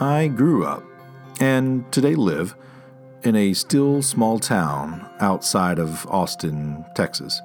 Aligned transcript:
I 0.00 0.28
grew 0.28 0.64
up, 0.64 0.82
and 1.40 1.84
today 1.92 2.14
live, 2.14 2.54
in 3.22 3.36
a 3.36 3.52
still 3.52 4.00
small 4.00 4.38
town 4.38 5.06
outside 5.20 5.78
of 5.78 6.06
Austin, 6.06 6.86
Texas. 6.94 7.42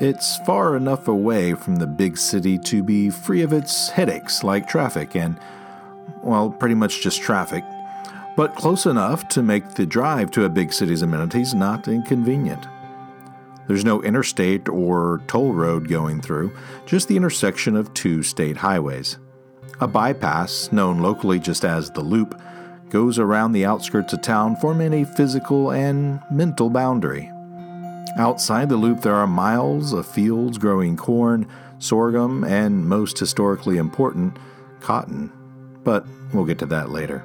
It's 0.00 0.38
far 0.38 0.76
enough 0.76 1.08
away 1.08 1.52
from 1.52 1.76
the 1.76 1.86
big 1.86 2.16
city 2.16 2.56
to 2.60 2.82
be 2.82 3.10
free 3.10 3.42
of 3.42 3.52
its 3.52 3.90
headaches 3.90 4.42
like 4.42 4.66
traffic 4.66 5.14
and, 5.14 5.38
well, 6.22 6.48
pretty 6.48 6.74
much 6.74 7.02
just 7.02 7.20
traffic, 7.20 7.64
but 8.34 8.54
close 8.54 8.86
enough 8.86 9.28
to 9.28 9.42
make 9.42 9.74
the 9.74 9.84
drive 9.84 10.30
to 10.30 10.44
a 10.44 10.48
big 10.48 10.72
city's 10.72 11.02
amenities 11.02 11.52
not 11.52 11.86
inconvenient. 11.86 12.66
There's 13.68 13.84
no 13.84 14.02
interstate 14.02 14.70
or 14.70 15.20
toll 15.26 15.52
road 15.52 15.86
going 15.86 16.22
through, 16.22 16.56
just 16.86 17.08
the 17.08 17.16
intersection 17.16 17.76
of 17.76 17.92
two 17.92 18.22
state 18.22 18.56
highways. 18.56 19.18
A 19.80 19.86
bypass, 19.86 20.72
known 20.72 21.00
locally 21.00 21.38
just 21.38 21.64
as 21.64 21.90
the 21.90 22.00
Loop, 22.00 22.40
goes 22.88 23.18
around 23.18 23.52
the 23.52 23.64
outskirts 23.64 24.12
of 24.12 24.22
town, 24.22 24.56
forming 24.56 24.92
a 24.92 25.04
physical 25.04 25.72
and 25.72 26.20
mental 26.30 26.70
boundary. 26.70 27.30
Outside 28.16 28.68
the 28.68 28.76
loop, 28.76 29.02
there 29.02 29.14
are 29.14 29.26
miles 29.26 29.92
of 29.92 30.06
fields 30.06 30.56
growing 30.56 30.96
corn, 30.96 31.46
sorghum, 31.78 32.44
and 32.44 32.88
most 32.88 33.18
historically 33.18 33.76
important, 33.76 34.38
cotton. 34.80 35.30
But 35.84 36.06
we'll 36.32 36.46
get 36.46 36.58
to 36.60 36.66
that 36.66 36.90
later. 36.90 37.22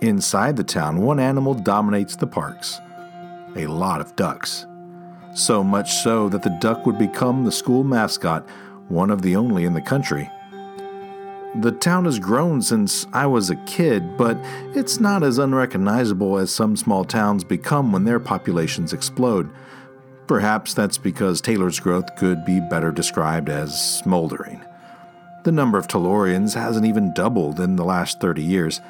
Inside 0.00 0.56
the 0.56 0.64
town, 0.64 1.02
one 1.02 1.20
animal 1.20 1.54
dominates 1.54 2.16
the 2.16 2.26
parks 2.26 2.80
a 3.56 3.66
lot 3.66 4.00
of 4.00 4.16
ducks. 4.16 4.66
So 5.34 5.62
much 5.62 5.92
so 5.92 6.28
that 6.28 6.42
the 6.42 6.56
duck 6.60 6.86
would 6.86 6.98
become 6.98 7.44
the 7.44 7.52
school 7.52 7.84
mascot, 7.84 8.48
one 8.88 9.10
of 9.10 9.22
the 9.22 9.36
only 9.36 9.64
in 9.64 9.74
the 9.74 9.80
country. 9.80 10.30
The 11.54 11.72
town 11.72 12.06
has 12.06 12.18
grown 12.18 12.62
since 12.62 13.06
I 13.12 13.26
was 13.26 13.50
a 13.50 13.56
kid, 13.56 14.16
but 14.16 14.38
it's 14.74 14.98
not 14.98 15.22
as 15.22 15.36
unrecognizable 15.36 16.38
as 16.38 16.50
some 16.50 16.76
small 16.76 17.04
towns 17.04 17.44
become 17.44 17.92
when 17.92 18.04
their 18.04 18.20
populations 18.20 18.94
explode. 18.94 19.50
Perhaps 20.26 20.72
that's 20.72 20.96
because 20.96 21.42
Taylor's 21.42 21.78
growth 21.78 22.16
could 22.16 22.46
be 22.46 22.58
better 22.58 22.90
described 22.90 23.50
as 23.50 23.98
smoldering. 23.98 24.64
The 25.44 25.52
number 25.52 25.76
of 25.76 25.88
Taylorians 25.88 26.54
hasn't 26.54 26.86
even 26.86 27.12
doubled 27.12 27.60
in 27.60 27.76
the 27.76 27.84
last 27.84 28.18
30 28.20 28.42
years. 28.42 28.80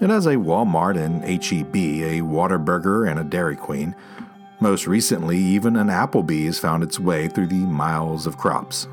It 0.00 0.10
has 0.10 0.26
a 0.26 0.34
Walmart 0.34 0.96
and 0.96 1.22
HEB, 1.22 1.76
a 1.76 2.20
Whataburger, 2.22 3.08
and 3.08 3.20
a 3.20 3.24
Dairy 3.24 3.56
Queen. 3.56 3.94
Most 4.58 4.88
recently, 4.88 5.38
even 5.38 5.76
an 5.76 5.86
Applebee's 5.86 6.58
found 6.58 6.82
its 6.82 6.98
way 6.98 7.28
through 7.28 7.46
the 7.46 7.64
miles 7.66 8.26
of 8.26 8.38
crops. 8.38 8.88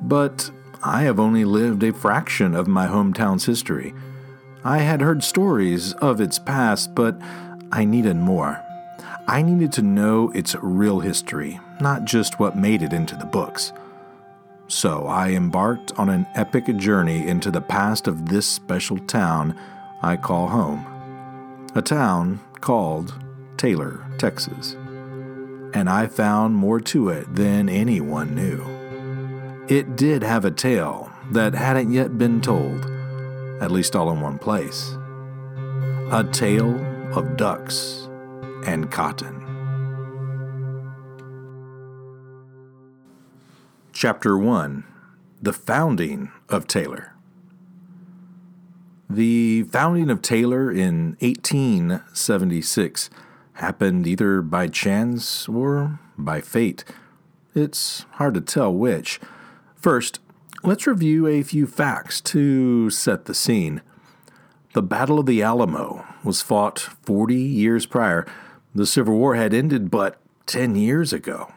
But 0.00 0.50
I 0.84 1.02
have 1.02 1.20
only 1.20 1.44
lived 1.44 1.84
a 1.84 1.92
fraction 1.92 2.56
of 2.56 2.66
my 2.66 2.88
hometown's 2.88 3.46
history. 3.46 3.94
I 4.64 4.78
had 4.78 5.00
heard 5.00 5.22
stories 5.22 5.92
of 5.94 6.20
its 6.20 6.40
past, 6.40 6.94
but 6.94 7.20
I 7.70 7.84
needed 7.84 8.16
more. 8.16 8.60
I 9.28 9.42
needed 9.42 9.72
to 9.74 9.82
know 9.82 10.30
its 10.32 10.56
real 10.56 10.98
history, 10.98 11.60
not 11.80 12.04
just 12.04 12.40
what 12.40 12.56
made 12.56 12.82
it 12.82 12.92
into 12.92 13.14
the 13.14 13.24
books. 13.24 13.72
So 14.66 15.06
I 15.06 15.30
embarked 15.30 15.92
on 15.98 16.08
an 16.08 16.26
epic 16.34 16.64
journey 16.76 17.28
into 17.28 17.52
the 17.52 17.60
past 17.60 18.08
of 18.08 18.28
this 18.28 18.46
special 18.46 18.98
town 18.98 19.56
I 20.02 20.16
call 20.16 20.48
home. 20.48 20.84
A 21.76 21.82
town 21.82 22.40
called 22.60 23.14
Taylor, 23.56 24.04
Texas. 24.18 24.74
And 25.74 25.88
I 25.88 26.08
found 26.08 26.56
more 26.56 26.80
to 26.80 27.08
it 27.10 27.32
than 27.32 27.68
anyone 27.68 28.34
knew. 28.34 28.71
It 29.68 29.94
did 29.94 30.24
have 30.24 30.44
a 30.44 30.50
tale 30.50 31.08
that 31.30 31.54
hadn't 31.54 31.92
yet 31.92 32.18
been 32.18 32.40
told, 32.40 32.84
at 33.62 33.70
least 33.70 33.94
all 33.94 34.10
in 34.10 34.20
one 34.20 34.36
place. 34.36 34.96
A 36.10 36.28
tale 36.32 36.74
of 37.16 37.36
ducks 37.36 38.08
and 38.66 38.90
cotton. 38.90 39.38
Chapter 43.92 44.36
1 44.36 44.82
The 45.40 45.52
Founding 45.52 46.32
of 46.48 46.66
Taylor. 46.66 47.14
The 49.08 49.62
founding 49.64 50.10
of 50.10 50.22
Taylor 50.22 50.72
in 50.72 51.16
1876 51.20 53.10
happened 53.54 54.08
either 54.08 54.42
by 54.42 54.66
chance 54.66 55.48
or 55.48 56.00
by 56.18 56.40
fate. 56.40 56.82
It's 57.54 58.06
hard 58.12 58.34
to 58.34 58.40
tell 58.40 58.74
which. 58.74 59.20
First, 59.82 60.20
let's 60.62 60.86
review 60.86 61.26
a 61.26 61.42
few 61.42 61.66
facts 61.66 62.20
to 62.20 62.88
set 62.88 63.24
the 63.24 63.34
scene. 63.34 63.82
The 64.74 64.82
Battle 64.82 65.18
of 65.18 65.26
the 65.26 65.42
Alamo 65.42 66.06
was 66.22 66.40
fought 66.40 66.78
40 66.78 67.34
years 67.34 67.84
prior. 67.84 68.24
The 68.76 68.86
Civil 68.86 69.16
War 69.16 69.34
had 69.34 69.52
ended 69.52 69.90
but 69.90 70.20
10 70.46 70.76
years 70.76 71.12
ago. 71.12 71.52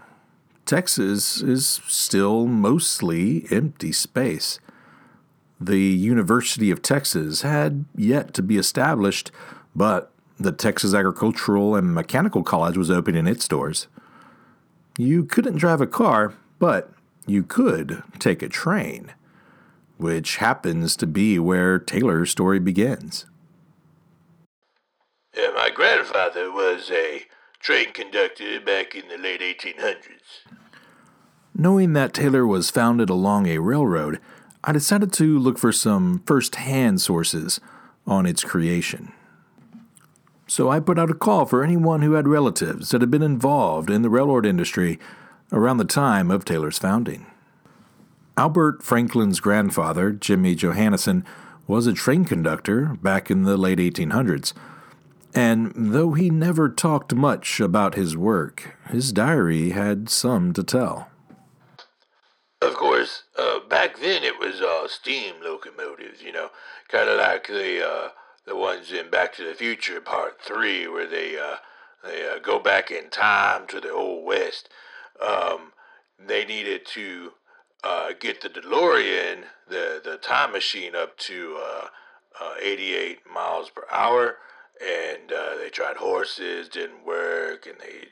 Texas 0.66 1.44
is 1.44 1.80
still 1.88 2.47
mostly 2.47 3.46
empty 3.52 3.91
space. 3.91 4.59
The 5.62 5.78
University 5.78 6.72
of 6.72 6.81
Texas 6.81 7.44
had 7.44 7.86
yet 7.96 8.34
to 8.34 8.42
be 8.42 8.57
established, 8.57 9.31
but 9.75 10.12
the 10.40 10.52
Texas 10.52 10.96
Agricultural 10.96 11.75
and 11.75 11.94
Mechanical 11.94 12.42
College 12.42 12.75
was 12.75 12.90
opening 12.90 13.28
its 13.28 13.47
doors. 13.47 13.86
You 14.97 15.25
couldn't 15.25 15.57
drive 15.57 15.80
a 15.80 15.86
car, 15.86 16.34
but 16.57 16.92
you 17.25 17.44
could 17.44 18.03
take 18.19 18.41
a 18.41 18.50
train, 18.50 19.13
which 19.97 20.38
happens 20.38 20.96
to 20.97 21.08
be 21.08 21.40
where 21.40 21.80
Taylor's 21.80 22.31
story 22.31 22.59
begins. 22.59 23.25
Yeah, 25.36 25.50
my 25.56 25.69
grandfather 25.69 26.52
was 26.52 26.90
a 26.91 27.24
train 27.59 27.91
conductor 27.94 28.59
back 28.59 28.96
in 28.96 29.08
the 29.08 29.18
late 29.18 29.41
1800s. 29.41 30.53
Knowing 31.53 31.94
that 31.94 32.13
Taylor 32.13 32.46
was 32.46 32.69
founded 32.69 33.09
along 33.09 33.47
a 33.47 33.59
railroad, 33.59 34.19
I 34.63 34.72
decided 34.72 35.13
to 35.13 35.40
look 35.40 35.57
for 35.57 35.72
some 35.72 36.22
first 36.25 36.56
hand 36.56 37.02
sources 37.02 37.59
on 38.06 38.25
its 38.25 38.44
creation. 38.44 39.13
So 40.47 40.69
I 40.69 40.80
put 40.80 41.00
out 41.00 41.09
a 41.09 41.16
call 41.16 41.46
for 41.46 41.63
anyone 41.63 42.02
who 42.02 42.13
had 42.13 42.28
relatives 42.28 42.90
that 42.90 43.02
had 43.02 43.09
been 43.09 43.24
involved 43.24 43.90
in 43.90 44.03
the 44.03 44.09
railroad 44.09 44.46
industry 44.46 45.00
around 45.51 45.78
the 45.78 45.85
time 45.85 46.31
of 46.31 46.45
Taylor's 46.45 46.78
founding. 46.78 47.25
Albert 48.38 48.83
Franklin's 48.83 49.39
grandfather, 49.39 50.11
Jimmy 50.11 50.56
Johannesen, 50.56 51.23
was 51.67 51.88
a 51.88 51.94
train 51.94 52.25
conductor 52.25 52.97
back 53.01 53.31
in 53.31 53.44
the 53.44 53.57
late 53.57 53.79
1800s. 53.79 54.53
And 55.33 55.73
though 55.75 56.13
he 56.13 56.29
never 56.29 56.69
talked 56.69 57.13
much 57.13 57.59
about 57.59 57.95
his 57.95 58.16
work, 58.16 58.75
his 58.89 59.11
diary 59.11 59.72
had 59.72 60.09
some 60.09 60.53
to 60.53 60.63
tell. 60.63 61.09
Of 62.62 62.75
course, 62.75 63.23
uh, 63.38 63.59
back 63.67 64.00
then 64.00 64.23
it 64.23 64.39
was 64.39 64.62
uh, 64.62 64.88
steam 64.88 65.35
locomotives, 65.44 66.22
you 66.22 66.31
know, 66.31 66.50
kind 66.88 67.09
of 67.09 67.17
like 67.17 67.47
the 67.47 67.85
uh, 67.85 68.09
the 68.45 68.56
ones 68.56 68.91
in 68.91 69.09
Back 69.09 69.33
to 69.35 69.44
the 69.44 69.53
Future 69.53 70.00
Part 70.00 70.41
Three, 70.41 70.88
where 70.88 71.07
they 71.07 71.38
uh, 71.38 71.57
they 72.03 72.27
uh, 72.27 72.39
go 72.39 72.59
back 72.59 72.89
in 72.89 73.09
time 73.09 73.67
to 73.67 73.81
the 73.81 73.91
old 73.91 74.25
west 74.25 74.69
um, 75.22 75.72
they 76.26 76.46
needed 76.46 76.86
to 76.88 77.31
uh, 77.84 78.09
get 78.20 78.42
the 78.42 78.50
DeLorean, 78.50 79.44
the 79.70 80.02
the 80.03 80.18
time 80.18 80.52
machine, 80.52 80.96
up 80.96 81.18
to 81.20 81.58
uh, 81.59 81.88
uh, 82.42 82.53
88 82.62 83.20
miles 83.31 83.70
per 83.70 83.86
hour, 83.92 84.38
and 84.81 85.31
uh, 85.31 85.57
they 85.57 85.69
tried 85.69 85.98
horses, 85.98 86.68
didn't 86.68 87.06
work, 87.06 87.66
and 87.68 87.75
they 87.80 88.07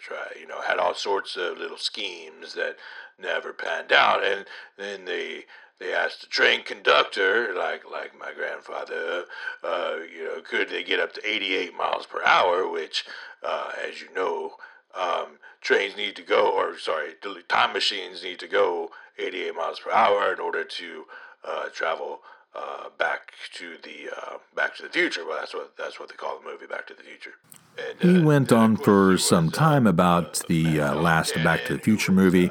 try, 0.00 0.26
you 0.38 0.46
know, 0.46 0.60
had 0.60 0.78
all 0.78 0.94
sorts 0.94 1.36
of 1.36 1.58
little 1.58 1.78
schemes 1.78 2.54
that 2.54 2.76
never 3.18 3.52
panned 3.52 3.92
out, 3.92 4.24
and 4.24 4.44
then 4.76 5.04
they 5.04 5.44
they 5.78 5.92
asked 5.92 6.20
the 6.20 6.26
train 6.28 6.62
conductor, 6.62 7.54
like 7.56 7.82
like 7.90 8.18
my 8.18 8.32
grandfather, 8.32 9.24
uh, 9.64 9.96
you 10.14 10.24
know, 10.24 10.40
could 10.42 10.68
they 10.68 10.84
get 10.84 11.00
up 11.00 11.12
to 11.14 11.28
88 11.28 11.74
miles 11.74 12.06
per 12.06 12.22
hour, 12.24 12.68
which, 12.68 13.04
uh, 13.42 13.70
as 13.88 14.00
you 14.00 14.08
know, 14.14 14.52
um, 14.98 15.38
trains 15.60 15.96
need 15.96 16.16
to 16.16 16.22
go, 16.22 16.50
or 16.50 16.78
sorry, 16.78 17.12
time 17.48 17.72
machines 17.72 18.22
need 18.22 18.38
to 18.40 18.48
go 18.48 18.90
88 19.18 19.54
miles 19.54 19.80
per 19.80 19.90
hour 19.90 20.32
in 20.32 20.40
order 20.40 20.64
to 20.64 21.04
uh, 21.44 21.68
travel 21.68 22.20
uh, 22.54 22.88
back 22.98 23.32
to 23.54 23.76
the 23.82 24.10
uh, 24.14 24.36
Back 24.54 24.76
to 24.76 24.82
the 24.82 24.88
Future. 24.88 25.26
Well, 25.26 25.38
that's 25.38 25.54
what 25.54 25.76
that's 25.76 25.98
what 25.98 26.08
they 26.08 26.16
call 26.16 26.38
the 26.38 26.50
movie 26.50 26.66
Back 26.66 26.86
to 26.88 26.94
the 26.94 27.02
Future. 27.02 27.32
And, 27.78 28.16
he 28.16 28.22
uh, 28.22 28.26
went 28.26 28.52
on 28.52 28.76
for 28.76 29.16
some 29.16 29.48
uh, 29.48 29.52
time 29.52 29.86
about 29.86 30.42
the 30.48 30.80
uh, 30.80 30.94
last 30.94 31.34
Back 31.42 31.64
to 31.66 31.76
the 31.76 31.82
Future 31.82 32.12
movie, 32.12 32.50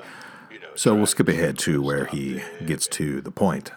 so 0.75 0.95
we'll 0.95 1.05
skip 1.05 1.27
ahead 1.27 1.59
to 1.59 1.81
where 1.81 2.05
he 2.05 2.41
gets 2.65 2.87
to 2.87 3.21
the 3.21 3.31
point. 3.31 3.71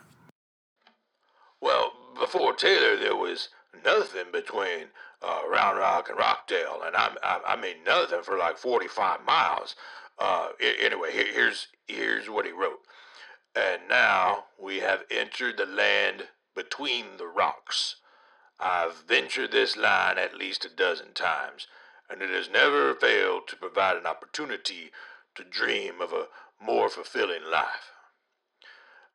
Well, 1.60 1.92
before 2.18 2.54
Taylor, 2.54 2.96
there 2.96 3.16
was 3.16 3.50
nothing 3.84 4.32
between 4.32 4.86
uh, 5.22 5.42
Round 5.50 5.78
Rock 5.78 6.08
and 6.08 6.18
Rockdale, 6.18 6.82
and 6.84 6.96
I, 6.96 7.10
I, 7.22 7.40
I 7.48 7.56
mean 7.60 7.76
nothing 7.86 8.22
for 8.22 8.36
like 8.36 8.58
45 8.58 9.24
miles. 9.24 9.76
Uh, 10.18 10.48
anyway, 10.60 11.10
here's 11.12 11.68
here's 11.86 12.28
what 12.28 12.46
he 12.46 12.52
wrote. 12.52 12.80
And 13.54 13.82
now 13.88 14.44
we 14.60 14.80
have 14.80 15.04
entered 15.10 15.56
the 15.56 15.66
land 15.66 16.24
between 16.54 17.16
the 17.18 17.26
rocks. 17.26 17.96
I've 18.58 19.04
ventured 19.08 19.52
this 19.52 19.76
line 19.76 20.18
at 20.18 20.36
least 20.36 20.64
a 20.64 20.68
dozen 20.68 21.12
times, 21.14 21.66
and 22.08 22.22
it 22.22 22.30
has 22.30 22.48
never 22.48 22.94
failed 22.94 23.48
to 23.48 23.56
provide 23.56 23.96
an 23.96 24.06
opportunity 24.06 24.90
to 25.34 25.44
dream 25.44 26.00
of 26.00 26.12
a 26.12 26.26
more 26.64 26.88
fulfilling 26.88 27.44
life. 27.50 27.92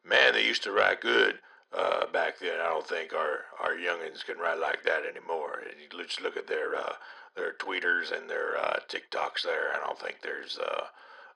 Man, 0.03 0.33
they 0.33 0.45
used 0.45 0.63
to 0.63 0.71
write 0.71 1.01
good 1.01 1.39
uh, 1.77 2.07
back 2.11 2.39
then. 2.39 2.59
I 2.61 2.69
don't 2.69 2.87
think 2.87 3.13
our, 3.13 3.45
our 3.63 3.75
youngins 3.75 4.25
can 4.25 4.37
write 4.37 4.59
like 4.59 4.83
that 4.83 5.03
anymore. 5.05 5.61
You 5.79 6.03
just 6.03 6.21
look 6.21 6.37
at 6.37 6.47
their 6.47 6.75
uh, 6.75 6.93
their 7.35 7.53
tweeters 7.53 8.15
and 8.15 8.29
their 8.29 8.57
uh, 8.57 8.79
TikToks 8.87 9.43
there. 9.43 9.73
I 9.73 9.85
don't 9.85 9.99
think 9.99 10.17
there's 10.21 10.57
uh, 10.57 10.85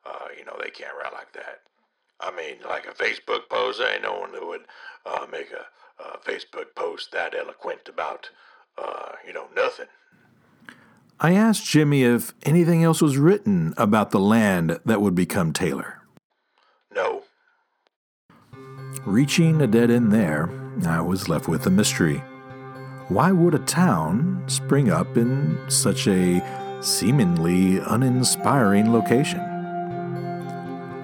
uh, 0.06 0.28
you 0.38 0.46
know 0.46 0.58
they 0.62 0.70
can't 0.70 0.96
write 1.02 1.14
like 1.14 1.34
that. 1.34 1.62
I 2.20 2.32
mean, 2.36 2.58
like 2.68 2.86
a 2.86 2.94
Facebook 2.94 3.50
post, 3.50 3.82
I 3.82 3.96
ain't 3.96 4.04
no 4.04 4.20
one 4.20 4.32
who 4.34 4.48
would 4.48 4.66
make 5.32 5.52
a, 5.52 6.04
a, 6.04 6.18
Facebook 6.20 6.76
post 6.76 7.12
that 7.12 7.36
eloquent 7.36 7.90
about 7.90 8.30
you 9.26 9.34
know 9.34 9.48
nothing. 9.56 9.88
I 11.20 11.34
asked 11.34 11.66
Jimmy 11.66 12.04
if 12.04 12.34
anything 12.44 12.84
else 12.84 13.02
was 13.02 13.18
written 13.18 13.74
about 13.78 14.12
the 14.12 14.20
land 14.20 14.80
that 14.86 15.02
would 15.02 15.16
become 15.16 15.54
Taylor. 15.54 16.03
Reaching 19.06 19.62
a 19.62 19.68
dead 19.68 19.92
end 19.92 20.14
there, 20.14 20.50
I 20.88 21.02
was 21.02 21.28
left 21.28 21.50
with 21.50 21.66
a 21.68 21.70
mystery. 21.70 22.20
Why 23.10 23.34
would 23.34 23.54
a 23.54 23.60
town 23.60 24.42
spring 24.48 24.90
up 24.90 25.18
in 25.18 25.60
such 25.68 26.08
a 26.08 26.42
seemingly 26.82 27.80
uninspiring 27.80 28.94
location? 28.94 29.42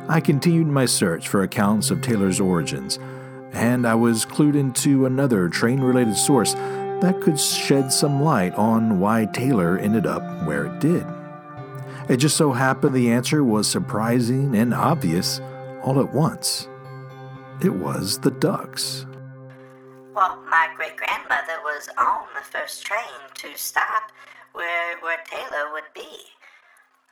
I 0.08 0.22
continued 0.22 0.68
my 0.68 0.86
search 0.86 1.28
for 1.28 1.44
accounts 1.44 1.92
of 1.92 2.02
Taylor's 2.02 2.40
origins, 2.40 3.00
and 3.52 3.86
I 3.86 3.96
was 3.96 4.26
clued 4.26 4.56
into 4.56 5.06
another 5.06 5.50
train 5.50 5.82
related 5.82 6.16
source 6.16 6.54
that 6.54 7.20
could 7.22 7.38
shed 7.38 7.92
some 7.92 8.24
light 8.24 8.54
on 8.56 9.02
why 9.02 9.26
Taylor 9.26 9.78
ended 9.78 10.08
up 10.08 10.24
where 10.48 10.68
it 10.68 10.80
did. 10.80 11.06
It 12.08 12.16
just 12.16 12.38
so 12.38 12.54
happened 12.54 12.96
the 12.96 13.12
answer 13.12 13.44
was 13.44 13.68
surprising 13.68 14.56
and 14.56 14.74
obvious 14.74 15.42
all 15.84 16.00
at 16.00 16.14
once. 16.14 16.69
It 17.62 17.74
was 17.74 18.20
the 18.20 18.32
ducks. 18.32 19.06
Well, 20.16 20.40
my 20.50 20.70
great 20.78 20.96
grandmother 20.96 21.60
was 21.64 21.90
on 21.98 22.26
the 22.34 22.42
first 22.42 22.86
train 22.86 23.20
to 23.36 23.58
stop 23.58 24.12
where, 24.54 24.98
where 25.00 25.18
Taylor 25.30 25.72
would 25.74 25.92
be. 25.94 26.08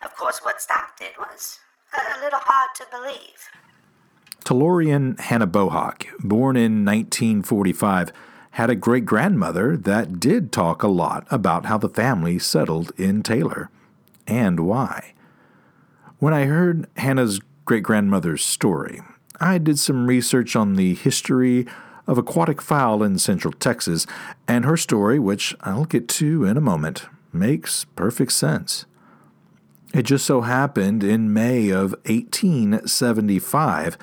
Of 0.04 0.16
course, 0.16 0.40
what 0.44 0.62
stopped 0.62 1.02
it 1.02 1.18
was 1.20 1.60
a 1.94 2.24
little 2.24 2.40
hard 2.42 2.70
to 2.76 2.86
believe. 2.90 3.50
Taylorian 4.46 5.20
Hannah 5.20 5.48
Bohawk, 5.48 6.06
born 6.20 6.56
in 6.56 6.86
1945, 6.86 8.14
had 8.52 8.70
a 8.70 8.76
great 8.76 9.06
grandmother 9.06 9.76
that 9.76 10.20
did 10.20 10.54
talk 10.54 10.82
a 10.82 10.88
lot 10.88 11.28
about 11.30 11.66
how 11.66 11.78
the 11.78 11.90
family 11.90 12.40
settled 12.40 12.94
in 12.98 13.22
Taylor 13.22 13.70
and 14.26 14.62
why. 14.62 15.14
When 16.20 16.34
I 16.34 16.46
heard 16.46 16.88
Hannah's 16.96 17.42
great 17.66 17.84
grandmother's 17.84 18.46
story, 18.46 19.02
I 19.40 19.58
did 19.58 19.80
some 19.80 20.08
research 20.08 20.56
on 20.56 20.76
the 20.76 20.96
history 20.96 21.66
of 22.08 22.18
aquatic 22.18 22.62
fowl 22.62 23.04
in 23.04 23.20
central 23.20 23.54
Texas, 23.54 24.08
and 24.48 24.66
her 24.66 24.78
story, 24.78 25.20
which 25.20 25.56
I'll 25.62 25.86
get 25.86 26.08
to 26.10 26.46
in 26.46 26.58
a 26.58 26.62
moment, 26.62 27.06
makes 27.34 27.86
perfect 27.96 28.32
sense. 28.32 28.86
It 29.94 30.04
just 30.04 30.26
so 30.26 30.42
happened 30.42 31.04
in 31.04 31.34
May 31.34 31.70
of 31.70 31.92
1875 32.06 33.98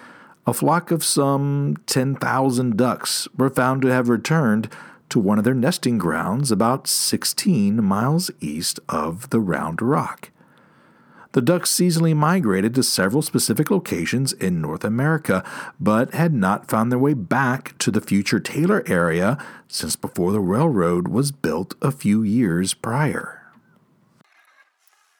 a 0.47 0.53
flock 0.53 0.91
of 0.91 1.03
some 1.03 1.77
10,000 1.87 2.77
ducks 2.77 3.27
were 3.37 3.49
found 3.49 3.81
to 3.83 3.89
have 3.89 4.11
returned 4.11 4.69
to 5.09 5.19
one 5.19 5.39
of 5.39 5.45
their 5.45 5.55
nesting 5.55 5.97
grounds 5.97 6.53
about 6.53 6.87
16 6.87 7.83
miles 7.83 8.31
east 8.41 8.79
of 8.89 9.31
the 9.31 9.41
Round 9.41 9.81
Rock. 9.81 10.31
The 11.35 11.43
ducks 11.43 11.73
seasonally 11.73 12.15
migrated 12.15 12.77
to 12.77 12.85
several 12.85 13.21
specific 13.21 13.69
locations 13.69 14.33
in 14.33 14.61
North 14.61 14.85
America, 14.85 15.43
but 15.81 16.15
had 16.15 16.33
not 16.33 16.71
found 16.71 16.93
their 16.93 16.99
way 16.99 17.13
back 17.13 17.77
to 17.79 17.91
the 17.91 18.01
future 18.01 18.39
Taylor 18.39 18.85
area 18.87 19.37
since 19.67 19.97
before 19.97 20.31
the 20.31 20.39
railroad 20.39 21.09
was 21.09 21.33
built 21.33 21.75
a 21.83 21.91
few 21.91 22.23
years 22.23 22.73
prior. 22.73 23.43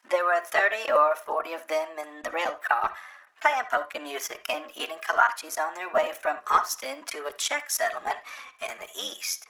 There 0.09 0.25
were 0.25 0.39
30 0.45 0.93
or 0.93 1.17
40 1.17 1.53
of 1.53 1.67
them 1.67 1.89
in 1.99 2.23
the 2.23 2.31
rail 2.31 2.61
car 2.63 2.93
playing 3.43 3.67
polka 3.69 3.99
music 3.99 4.47
and 4.49 4.67
eating 4.77 5.03
kolaches 5.03 5.59
on 5.59 5.75
their 5.75 5.91
way 5.93 6.13
from 6.23 6.37
Austin 6.49 7.03
to 7.07 7.27
a 7.27 7.33
Czech 7.37 7.69
settlement 7.73 8.19
in 8.63 8.77
the 8.79 8.87
east, 8.97 9.49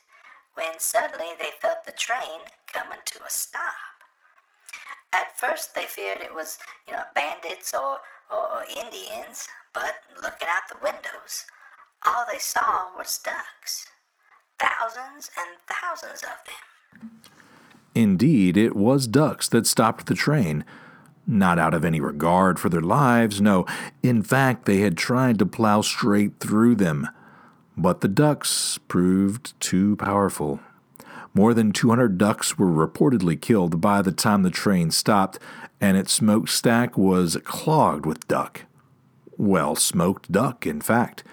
when 0.55 0.79
suddenly 0.79 1.37
they 1.39 1.51
felt 1.61 1.85
the 1.85 1.93
train 1.93 2.41
coming 2.73 3.01
to 3.05 3.19
a 3.23 3.29
stop. 3.29 3.94
At 5.15 5.39
first, 5.39 5.75
they 5.75 5.85
feared 5.85 6.21
it 6.21 6.35
was, 6.35 6.59
you 6.89 6.93
know, 6.93 7.05
bandits 7.15 7.73
or, 7.73 7.99
or 8.31 8.65
Indians, 8.69 9.47
but 9.73 9.95
looking 10.17 10.49
out 10.49 10.69
the 10.69 10.83
windows, 10.83 11.45
all 12.05 12.25
they 12.31 12.39
saw 12.39 12.89
was 12.97 13.19
ducks. 13.19 13.87
Thousands 14.59 15.31
and 15.39 15.57
thousands 15.69 16.23
of 16.23 16.39
them. 16.47 17.11
Indeed, 17.95 18.57
it 18.57 18.75
was 18.75 19.07
ducks 19.07 19.49
that 19.51 19.67
stopped 19.67 20.07
the 20.07 20.15
train 20.15 20.65
not 21.27 21.59
out 21.59 21.75
of 21.75 21.85
any 21.85 22.01
regard 22.01 22.59
for 22.59 22.69
their 22.69 22.81
lives, 22.81 23.41
no, 23.41 23.67
in 24.03 24.23
fact, 24.23 24.67
they 24.67 24.79
had 24.79 24.97
tried 24.97 25.39
to 25.39 25.47
plow 25.47 25.81
straight 25.81 26.39
through 26.41 26.75
them. 26.75 27.09
But 27.77 28.01
the 28.01 28.09
ducks 28.09 28.79
proved 28.89 29.59
too 29.61 29.97
powerful. 29.97 30.61
More 31.37 31.53
than 31.53 31.73
200 31.73 32.17
ducks 32.17 32.57
were 32.57 32.71
reportedly 32.71 33.41
killed 33.41 33.81
by 33.81 34.03
the 34.03 34.13
time 34.13 34.45
the 34.45 34.51
train 34.51 34.93
stopped, 34.93 35.41
and 35.81 35.97
its 35.97 36.13
smokestack 36.13 36.97
was 36.97 37.37
clogged 37.43 38.07
with 38.07 38.29
duck. 38.29 38.63
Well, 39.37 39.75
smoked 39.75 40.31
duck, 40.31 40.65
in 40.65 40.81
fact. 40.81 41.25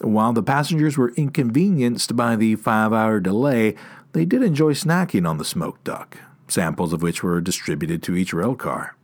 While 0.00 0.32
the 0.32 0.42
passengers 0.42 0.96
were 0.96 1.12
inconvenienced 1.14 2.16
by 2.16 2.36
the 2.36 2.56
five 2.56 2.94
hour 2.94 3.20
delay, 3.20 3.74
they 4.12 4.24
did 4.24 4.42
enjoy 4.42 4.72
snacking 4.72 5.28
on 5.28 5.36
the 5.36 5.44
smoked 5.44 5.84
duck, 5.84 6.16
samples 6.48 6.94
of 6.94 7.02
which 7.02 7.22
were 7.22 7.42
distributed 7.42 8.02
to 8.04 8.16
each 8.16 8.32
rail 8.32 8.54
car. 8.54 8.96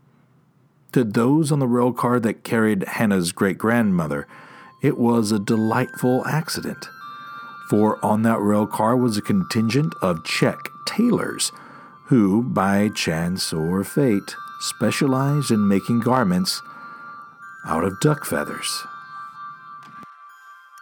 To 0.92 1.04
those 1.04 1.52
on 1.52 1.59
the 1.59 1.68
rail 1.68 1.92
car 1.92 2.18
that 2.18 2.44
carried 2.44 2.85
Hannah's 2.85 3.32
great 3.32 3.59
grandmother, 3.59 4.26
it 4.82 4.97
was 4.97 5.32
a 5.32 5.38
delightful 5.38 6.26
accident. 6.26 6.88
For 7.71 8.05
on 8.05 8.23
that 8.23 8.41
rail 8.41 8.67
car 8.67 8.97
was 8.97 9.17
a 9.17 9.23
contingent 9.23 9.95
of 10.03 10.25
Czech 10.25 10.73
tailors 10.87 11.53
who, 12.07 12.43
by 12.43 12.89
chance 12.89 13.53
or 13.53 13.85
fate, 13.85 14.35
specialized 14.59 15.53
in 15.53 15.69
making 15.69 16.00
garments 16.00 16.62
out 17.65 17.85
of 17.85 18.00
duck 18.00 18.25
feathers. 18.27 18.67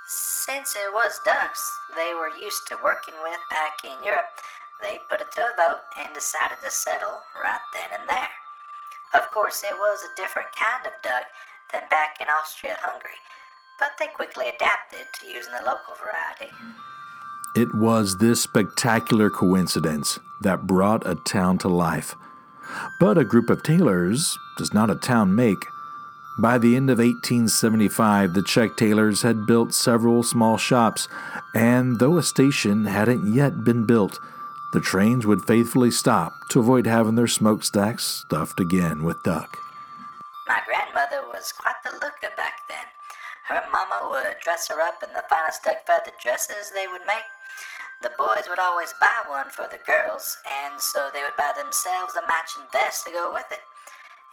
Since 0.08 0.76
it 0.76 0.88
was 0.94 1.20
ducks 1.26 1.60
they 1.94 2.14
were 2.14 2.32
used 2.40 2.66
to 2.68 2.78
working 2.82 3.20
with 3.22 3.36
back 3.50 3.84
in 3.84 4.02
Europe, 4.02 4.32
they 4.80 4.98
put 5.10 5.20
it 5.20 5.30
to 5.32 5.42
a 5.42 5.52
vote 5.58 5.84
and 6.00 6.14
decided 6.14 6.56
to 6.64 6.70
settle 6.70 7.20
right 7.36 7.60
then 7.74 8.00
and 8.00 8.08
there. 8.08 8.32
Of 9.12 9.30
course, 9.30 9.62
it 9.62 9.76
was 9.76 10.00
a 10.08 10.16
different 10.16 10.48
kind 10.56 10.86
of 10.86 10.96
duck 11.02 11.24
than 11.70 11.82
back 11.90 12.16
in 12.18 12.28
Austria 12.28 12.78
Hungary, 12.80 13.20
but 13.78 13.92
they 13.98 14.06
quickly 14.08 14.46
adapted 14.48 15.06
to 15.20 15.26
using 15.26 15.52
the 15.52 15.64
local 15.64 15.94
variety. 16.02 16.52
It 17.54 17.74
was 17.74 18.18
this 18.18 18.42
spectacular 18.42 19.30
coincidence 19.30 20.18
that 20.40 20.66
brought 20.66 21.06
a 21.06 21.14
town 21.14 21.58
to 21.58 21.68
life. 21.68 22.14
But 23.00 23.18
a 23.18 23.24
group 23.24 23.50
of 23.50 23.62
tailors 23.62 24.38
does 24.56 24.74
not 24.74 24.90
a 24.90 24.94
town 24.94 25.34
make. 25.34 25.64
By 26.40 26.58
the 26.58 26.76
end 26.76 26.90
of 26.90 26.98
1875, 26.98 28.34
the 28.34 28.42
Czech 28.42 28.76
tailors 28.76 29.22
had 29.22 29.46
built 29.46 29.74
several 29.74 30.22
small 30.22 30.56
shops, 30.56 31.08
and 31.54 31.98
though 31.98 32.16
a 32.16 32.22
station 32.22 32.84
hadn't 32.84 33.34
yet 33.34 33.64
been 33.64 33.86
built, 33.86 34.20
the 34.72 34.80
trains 34.80 35.26
would 35.26 35.44
faithfully 35.46 35.90
stop 35.90 36.32
to 36.50 36.60
avoid 36.60 36.86
having 36.86 37.16
their 37.16 37.26
smokestacks 37.26 38.04
stuffed 38.04 38.60
again 38.60 39.02
with 39.02 39.22
duck. 39.24 39.56
My 40.46 40.60
grandmother 40.64 41.26
was 41.26 41.52
quite 41.52 41.82
the 41.82 41.92
looker 41.92 42.34
back 42.36 42.60
then. 42.68 42.84
Her 43.48 43.64
mama 43.72 44.08
would 44.10 44.36
dress 44.44 44.68
her 44.68 44.80
up 44.80 45.02
in 45.02 45.08
the 45.14 45.24
finest 45.28 45.64
duck 45.64 45.86
feather 45.86 46.12
dresses 46.22 46.70
they 46.74 46.86
would 46.86 47.06
make. 47.06 47.24
The 48.02 48.12
boys 48.18 48.44
would 48.48 48.58
always 48.58 48.92
buy 49.00 49.24
one 49.26 49.48
for 49.48 49.66
the 49.70 49.80
girls, 49.86 50.36
and 50.46 50.78
so 50.78 51.08
they 51.12 51.22
would 51.22 51.36
buy 51.36 51.52
themselves 51.56 52.14
a 52.14 52.26
matching 52.28 52.64
vest 52.70 53.06
to 53.06 53.12
go 53.12 53.32
with 53.32 53.50
it. 53.50 53.60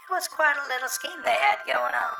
It 0.07 0.11
was 0.11 0.27
quite 0.27 0.57
a 0.57 0.67
little 0.67 0.89
scheme 0.89 1.23
they 1.23 1.31
had 1.31 1.59
going 1.65 1.95
on. 1.95 2.13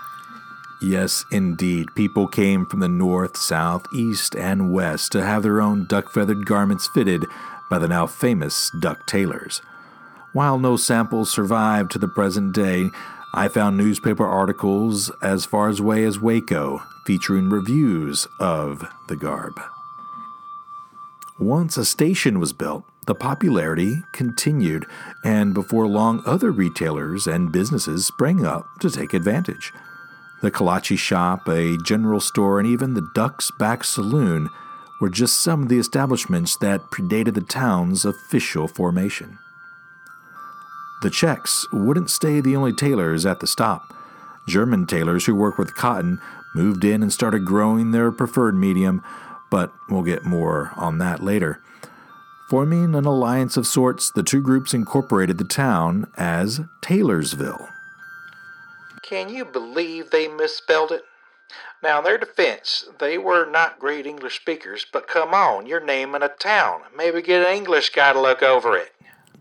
Yes, 0.81 1.25
indeed. 1.31 1.93
People 1.95 2.27
came 2.27 2.65
from 2.65 2.79
the 2.79 2.87
north, 2.87 3.37
south, 3.37 3.85
east, 3.93 4.35
and 4.35 4.73
west 4.73 5.11
to 5.11 5.23
have 5.23 5.43
their 5.43 5.61
own 5.61 5.85
duck 5.85 6.11
feathered 6.11 6.45
garments 6.45 6.87
fitted 6.87 7.25
by 7.69 7.77
the 7.77 7.87
now 7.87 8.07
famous 8.07 8.71
duck 8.79 9.05
tailors. 9.05 9.61
While 10.33 10.59
no 10.59 10.77
samples 10.77 11.29
survive 11.29 11.89
to 11.89 11.99
the 11.99 12.07
present 12.07 12.53
day, 12.53 12.91
I 13.38 13.50
found 13.50 13.75
newspaper 13.75 14.25
articles 14.25 15.12
as 15.22 15.46
far 15.46 15.68
away 15.68 16.06
as 16.06 16.18
Waco 16.18 16.82
featuring 17.06 17.50
reviews 17.50 18.30
of 18.39 18.89
the 19.10 19.18
garb. 19.18 19.60
Once 21.38 21.75
a 21.75 21.84
station 21.84 22.39
was 22.39 22.54
built, 22.54 22.86
the 23.08 23.13
popularity 23.13 24.01
continued, 24.13 24.86
and 25.25 25.54
before 25.54 25.86
long, 25.86 26.24
other 26.25 26.50
retailers 26.50 27.27
and 27.27 27.51
businesses 27.51 28.06
sprang 28.06 28.46
up 28.46 28.65
to 28.80 28.89
take 28.89 29.13
advantage. 29.13 29.74
The 30.42 30.50
Kolache 30.50 30.98
shop, 30.98 31.46
a 31.50 31.75
general 31.84 32.22
store, 32.22 32.58
and 32.58 32.68
even 32.70 32.94
the 32.94 33.10
Duck's 33.13 33.51
Back 33.60 33.84
Saloon 33.84 34.50
were 35.01 35.10
just 35.10 35.42
some 35.42 35.63
of 35.63 35.68
the 35.68 35.77
establishments 35.77 36.56
that 36.62 36.89
predated 36.89 37.34
the 37.34 37.42
town's 37.42 38.06
official 38.06 38.70
formation. 38.70 39.39
The 41.05 41.12
Czechs 41.12 41.67
wouldn't 41.71 42.09
stay 42.09 42.41
the 42.41 42.55
only 42.55 42.74
tailors 42.74 43.27
at 43.27 43.39
the 43.39 43.45
stop. 43.45 43.93
German 44.47 44.88
tailors 44.88 45.27
who 45.27 45.35
worked 45.35 45.59
with 45.59 45.75
cotton 45.75 46.19
moved 46.55 46.83
in 46.83 47.03
and 47.03 47.13
started 47.13 47.45
growing 47.45 47.91
their 47.91 48.12
preferred 48.12 48.55
medium, 48.55 49.03
but 49.51 49.71
we'll 49.88 50.01
get 50.01 50.25
more 50.25 50.71
on 50.75 50.97
that 50.97 51.21
later. 51.21 51.62
Forming 52.50 52.95
an 52.95 53.05
alliance 53.05 53.55
of 53.55 53.67
sorts, 53.67 54.09
the 54.09 54.24
two 54.24 54.41
groups 54.41 54.74
incorporated 54.74 55.38
the 55.38 55.43
town 55.43 56.12
as 56.17 56.62
Taylorsville. 56.81 57.69
Can 59.03 59.29
you 59.29 59.45
believe 59.45 60.09
they 60.09 60.27
misspelled 60.27 60.91
it? 60.91 61.03
Now, 61.83 62.00
in 62.00 62.03
their 62.03 62.17
defense, 62.17 62.85
they 62.97 63.19
were 63.19 63.45
not 63.47 63.77
great 63.77 64.07
English 64.07 64.38
speakers, 64.38 64.88
but 64.91 65.07
come 65.07 65.35
on, 65.35 65.67
you're 65.67 65.85
naming 65.85 66.24
a 66.24 66.29
town. 66.29 66.81
Maybe 66.97 67.21
get 67.21 67.45
an 67.45 67.55
English 67.55 67.91
guy 67.91 68.12
to 68.12 68.19
look 68.19 68.41
over 68.41 68.75
it. 68.75 68.94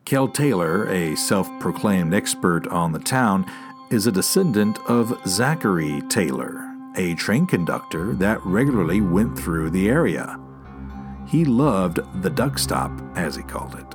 Kel 0.04 0.28
Taylor, 0.28 0.87
a 0.88 1.14
self 1.16 1.49
proclaimed 1.61 2.12
expert 2.12 2.66
on 2.66 2.92
the 2.92 2.99
town, 2.99 3.50
is 3.90 4.06
a 4.06 4.12
descendant 4.12 4.78
of 4.87 5.18
Zachary 5.26 6.02
Taylor, 6.11 6.62
a 6.96 7.14
train 7.14 7.46
conductor 7.46 8.12
that 8.16 8.44
regularly 8.44 9.00
went 9.00 9.38
through 9.38 9.70
the 9.70 9.88
area. 9.88 10.38
He 11.26 11.46
loved 11.46 12.00
the 12.23 12.28
duck 12.28 12.58
stop, 12.58 12.92
as 13.16 13.34
he 13.34 13.42
called 13.42 13.76
it. 13.76 13.87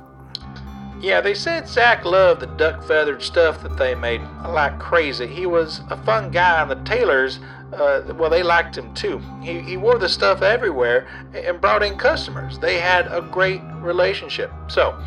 Yeah, 1.00 1.20
they 1.20 1.32
said 1.32 1.68
Zach 1.68 2.04
loved 2.04 2.40
the 2.40 2.46
duck 2.46 2.82
feathered 2.82 3.22
stuff 3.22 3.62
that 3.62 3.76
they 3.76 3.94
made 3.94 4.20
like 4.48 4.80
crazy. 4.80 5.28
He 5.28 5.46
was 5.46 5.80
a 5.90 5.96
fun 6.04 6.32
guy, 6.32 6.60
and 6.60 6.70
the 6.70 6.82
Taylors, 6.84 7.38
uh, 7.72 8.02
well, 8.16 8.30
they 8.30 8.42
liked 8.42 8.76
him 8.76 8.92
too. 8.94 9.22
He, 9.40 9.60
he 9.60 9.76
wore 9.76 9.96
the 9.96 10.08
stuff 10.08 10.42
everywhere 10.42 11.06
and 11.34 11.60
brought 11.60 11.84
in 11.84 11.96
customers. 11.96 12.58
They 12.58 12.80
had 12.80 13.06
a 13.06 13.22
great 13.22 13.62
relationship. 13.80 14.50
So, 14.66 15.00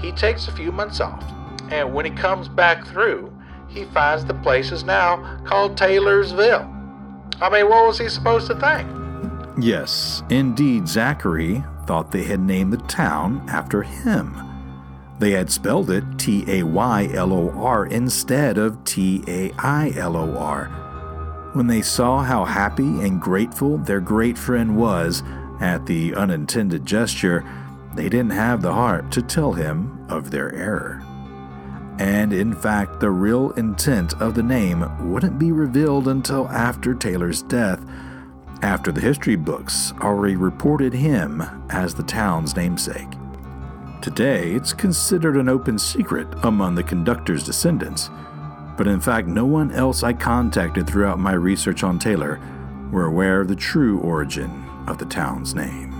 he 0.00 0.12
takes 0.12 0.48
a 0.48 0.52
few 0.52 0.72
months 0.72 1.00
off, 1.00 1.24
and 1.70 1.92
when 1.92 2.04
he 2.04 2.10
comes 2.10 2.48
back 2.48 2.86
through, 2.86 3.32
he 3.68 3.84
finds 3.86 4.24
the 4.24 4.34
place 4.34 4.72
is 4.72 4.84
now 4.84 5.40
called 5.44 5.76
Taylorsville. 5.76 6.72
I 7.40 7.50
mean, 7.50 7.68
what 7.68 7.86
was 7.86 7.98
he 7.98 8.08
supposed 8.08 8.46
to 8.46 8.54
think? 8.54 8.88
Yes, 9.58 10.22
indeed, 10.30 10.88
Zachary 10.88 11.64
thought 11.86 12.10
they 12.10 12.24
had 12.24 12.40
named 12.40 12.72
the 12.72 12.78
town 12.78 13.44
after 13.48 13.82
him. 13.82 14.42
They 15.18 15.30
had 15.30 15.50
spelled 15.50 15.90
it 15.90 16.04
T 16.18 16.44
A 16.46 16.62
Y 16.62 17.08
L 17.14 17.32
O 17.32 17.50
R 17.50 17.86
instead 17.86 18.58
of 18.58 18.84
T 18.84 19.24
A 19.26 19.50
I 19.58 19.92
L 19.96 20.16
O 20.16 20.36
R. 20.36 20.66
When 21.54 21.68
they 21.68 21.80
saw 21.80 22.22
how 22.22 22.44
happy 22.44 22.82
and 22.82 23.20
grateful 23.20 23.78
their 23.78 24.00
great 24.00 24.36
friend 24.36 24.76
was 24.76 25.22
at 25.58 25.86
the 25.86 26.14
unintended 26.14 26.84
gesture, 26.84 27.44
they 27.96 28.08
didn't 28.08 28.30
have 28.30 28.62
the 28.62 28.72
heart 28.72 29.10
to 29.12 29.22
tell 29.22 29.52
him 29.52 30.06
of 30.08 30.30
their 30.30 30.54
error. 30.54 31.02
And 31.98 32.32
in 32.32 32.54
fact, 32.54 33.00
the 33.00 33.10
real 33.10 33.52
intent 33.52 34.14
of 34.20 34.34
the 34.34 34.42
name 34.42 35.10
wouldn't 35.10 35.38
be 35.38 35.50
revealed 35.50 36.08
until 36.08 36.48
after 36.48 36.94
Taylor's 36.94 37.42
death, 37.42 37.80
after 38.62 38.92
the 38.92 39.00
history 39.00 39.36
books 39.36 39.92
already 40.00 40.36
reported 40.36 40.92
him 40.92 41.42
as 41.70 41.94
the 41.94 42.02
town's 42.02 42.54
namesake. 42.54 43.08
Today, 44.02 44.52
it's 44.52 44.72
considered 44.74 45.36
an 45.36 45.48
open 45.48 45.78
secret 45.78 46.28
among 46.42 46.74
the 46.74 46.82
conductor's 46.82 47.44
descendants, 47.44 48.10
but 48.76 48.86
in 48.86 49.00
fact, 49.00 49.26
no 49.26 49.46
one 49.46 49.72
else 49.72 50.02
I 50.02 50.12
contacted 50.12 50.86
throughout 50.86 51.18
my 51.18 51.32
research 51.32 51.82
on 51.82 51.98
Taylor 51.98 52.40
were 52.92 53.06
aware 53.06 53.40
of 53.40 53.48
the 53.48 53.56
true 53.56 53.98
origin 54.00 54.64
of 54.86 54.98
the 54.98 55.06
town's 55.06 55.54
name. 55.54 55.95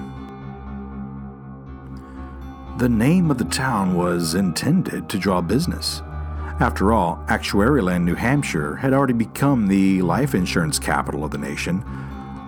The 2.79 2.89
name 2.91 3.31
of 3.31 3.39
the 3.39 3.45
town 3.47 3.95
was 3.95 4.35
intended 4.35 5.09
to 5.09 5.19
draw 5.19 5.41
business. 5.41 6.03
After 6.61 6.93
all, 6.93 7.25
Actuaryland, 7.27 8.03
New 8.03 8.15
Hampshire 8.15 8.77
had 8.77 8.93
already 8.93 9.15
become 9.15 9.67
the 9.67 10.03
life 10.03 10.35
insurance 10.35 10.79
capital 10.79 11.25
of 11.25 11.31
the 11.31 11.39
nation. 11.39 11.79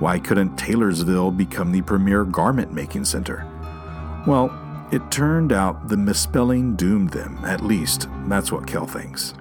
Why 0.01 0.19
couldn't 0.19 0.59
Taylorsville 0.59 1.31
become 1.31 1.73
the 1.73 1.81
premier 1.81 2.25
garment 2.25 2.75
making 2.75 3.07
center? 3.07 3.47
Well, 4.27 4.53
it 4.93 5.11
turned 5.11 5.51
out 5.51 5.89
the 5.89 5.97
misspelling 5.97 6.77
doomed 6.77 7.11
them, 7.11 7.43
at 7.43 7.63
least, 7.63 8.07
that's 8.27 8.53
what 8.53 8.67
Kel 8.67 8.87
thinks. 8.87 9.33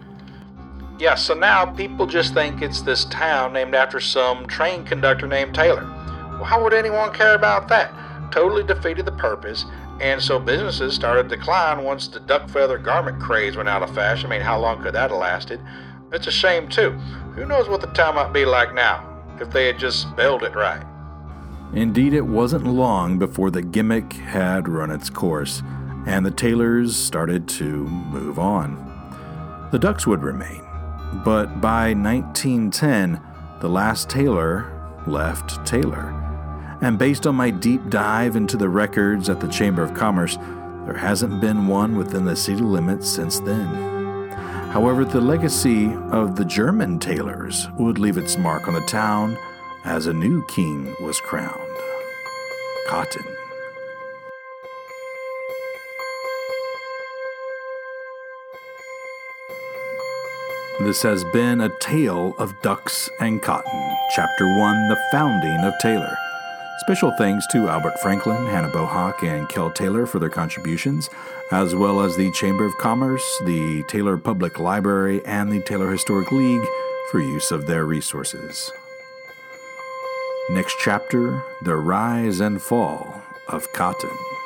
Yeah, 0.99 1.15
so 1.15 1.33
now 1.33 1.65
people 1.65 2.05
just 2.05 2.33
think 2.33 2.61
it's 2.61 2.81
this 2.81 3.03
town 3.05 3.51
named 3.51 3.75
after 3.75 3.99
some 3.99 4.47
train 4.47 4.85
conductor 4.85 5.27
named 5.27 5.53
Taylor. 5.53 5.83
Why 6.39 6.57
would 6.57 6.73
anyone 6.73 7.13
care 7.13 7.35
about 7.35 7.67
that? 7.67 7.93
Totally 8.31 8.63
defeated 8.63 9.05
the 9.05 9.11
purpose, 9.11 9.65
and 9.99 10.21
so 10.21 10.39
businesses 10.39 10.93
started 10.93 11.29
to 11.29 11.35
decline 11.35 11.83
once 11.83 12.07
the 12.07 12.19
duck 12.19 12.49
feather 12.49 12.77
garment 12.77 13.19
craze 13.21 13.55
went 13.55 13.69
out 13.69 13.83
of 13.83 13.93
fashion. 13.93 14.27
I 14.27 14.37
mean, 14.37 14.41
how 14.41 14.59
long 14.59 14.81
could 14.81 14.93
that 14.93 15.09
have 15.09 15.19
lasted? 15.19 15.59
It's 16.11 16.27
a 16.27 16.31
shame, 16.31 16.67
too. 16.67 16.91
Who 17.35 17.45
knows 17.45 17.67
what 17.67 17.81
the 17.81 17.87
town 17.87 18.15
might 18.15 18.31
be 18.31 18.45
like 18.45 18.73
now 18.73 19.03
if 19.39 19.49
they 19.51 19.67
had 19.67 19.77
just 19.77 20.01
spelled 20.01 20.43
it 20.43 20.55
right? 20.55 20.83
Indeed, 21.73 22.13
it 22.13 22.25
wasn't 22.25 22.65
long 22.65 23.19
before 23.19 23.51
the 23.51 23.61
gimmick 23.61 24.13
had 24.13 24.69
run 24.69 24.89
its 24.89 25.09
course, 25.09 25.61
and 26.05 26.25
the 26.25 26.31
tailors 26.31 26.95
started 26.95 27.47
to 27.49 27.85
move 27.85 28.39
on. 28.39 28.83
The 29.71 29.79
Ducks 29.79 30.07
would 30.07 30.23
remain, 30.23 30.63
but 31.25 31.59
by 31.59 31.93
1910, 31.93 33.21
the 33.59 33.67
last 33.67 34.09
tailor 34.09 34.71
left 35.05 35.65
Taylor. 35.65 36.26
And 36.81 36.99
based 36.99 37.25
on 37.25 37.35
my 37.35 37.49
deep 37.49 37.89
dive 37.89 38.35
into 38.35 38.55
the 38.55 38.69
records 38.69 39.29
at 39.29 39.39
the 39.39 39.47
Chamber 39.47 39.83
of 39.83 39.93
Commerce, 39.93 40.37
there 40.85 40.97
hasn't 40.97 41.41
been 41.41 41.67
one 41.67 41.97
within 41.97 42.25
the 42.25 42.35
city 42.35 42.61
limits 42.61 43.09
since 43.09 43.39
then. 43.39 44.29
However, 44.69 45.03
the 45.03 45.19
legacy 45.19 45.93
of 46.11 46.35
the 46.35 46.45
German 46.45 46.99
tailors 46.99 47.67
would 47.77 47.97
leave 47.97 48.17
its 48.17 48.37
mark 48.37 48.67
on 48.67 48.73
the 48.73 48.81
town 48.81 49.37
as 49.85 50.05
a 50.05 50.13
new 50.13 50.45
king 50.47 50.95
was 51.01 51.19
crowned 51.21 51.77
Cotton. 52.87 53.25
This 60.81 61.01
has 61.01 61.23
been 61.33 61.61
a 61.61 61.69
tale 61.79 62.35
of 62.37 62.53
ducks 62.61 63.09
and 63.19 63.41
cotton, 63.41 63.95
Chapter 64.15 64.45
1 64.59 64.89
The 64.89 64.99
Founding 65.11 65.59
of 65.63 65.73
Taylor. 65.81 66.15
Special 66.79 67.11
thanks 67.17 67.45
to 67.47 67.69
Albert 67.69 67.99
Franklin, 68.01 68.45
Hannah 68.45 68.69
Bohawk, 68.69 69.23
and 69.23 69.49
Kel 69.49 69.71
Taylor 69.71 70.05
for 70.05 70.19
their 70.19 70.29
contributions, 70.29 71.09
as 71.51 71.73
well 71.73 72.01
as 72.01 72.15
the 72.15 72.31
Chamber 72.31 72.65
of 72.65 72.77
Commerce, 72.77 73.25
the 73.45 73.83
Taylor 73.89 74.15
Public 74.15 74.59
Library, 74.59 75.25
and 75.25 75.51
the 75.51 75.61
Taylor 75.61 75.91
Historic 75.91 76.31
League 76.31 76.65
for 77.09 77.19
use 77.19 77.51
of 77.51 77.65
their 77.65 77.85
resources. 77.85 78.71
Next 80.51 80.77
chapter 80.79 81.43
The 81.63 81.75
Rise 81.75 82.39
and 82.39 82.61
Fall 82.61 83.23
of 83.49 83.73
Cotton. 83.73 84.36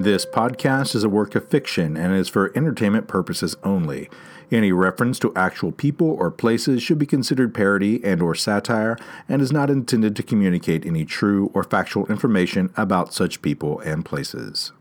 This 0.00 0.24
podcast 0.24 0.94
is 0.94 1.04
a 1.04 1.10
work 1.10 1.34
of 1.34 1.50
fiction 1.50 1.94
and 1.94 2.14
is 2.14 2.30
for 2.30 2.56
entertainment 2.56 3.06
purposes 3.06 3.54
only. 3.62 4.08
Any 4.50 4.72
reference 4.72 5.18
to 5.18 5.32
actual 5.36 5.72
people 5.72 6.08
or 6.08 6.30
places 6.30 6.82
should 6.82 6.98
be 6.98 7.04
considered 7.04 7.52
parody 7.52 8.02
and 8.02 8.22
or 8.22 8.34
satire 8.34 8.96
and 9.28 9.42
is 9.42 9.52
not 9.52 9.68
intended 9.68 10.16
to 10.16 10.22
communicate 10.22 10.86
any 10.86 11.04
true 11.04 11.50
or 11.52 11.64
factual 11.64 12.06
information 12.06 12.72
about 12.78 13.12
such 13.12 13.42
people 13.42 13.78
and 13.80 14.02
places. 14.02 14.72